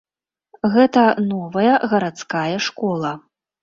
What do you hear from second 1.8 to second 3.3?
гарадская школа.